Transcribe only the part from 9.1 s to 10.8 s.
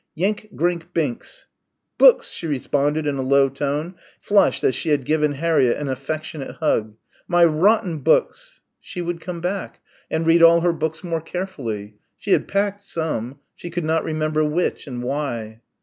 come back, and read all her